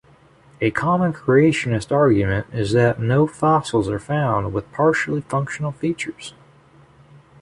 [0.61, 6.33] A common creationist argument is that no fossils are found with partially functional features.